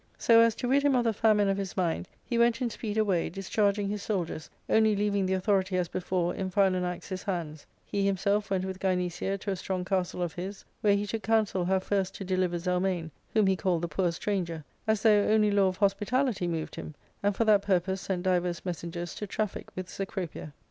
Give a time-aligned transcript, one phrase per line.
[0.17, 2.97] So as, to rid him of the famine of his mind, he went in speed
[2.97, 8.03] away, discharging his soldiers, only leaving the authority, as before, in Philanax his hands; he
[8.03, 11.77] himself went with Gynecia to a strong castle of his, where he took counsel how
[11.77, 15.77] first to deliver Zelmane, whom he called the poor stranger, as though only law of
[15.77, 20.51] hospitality moved him, and for that purpose sent divers messengers to traffic with Cecropia.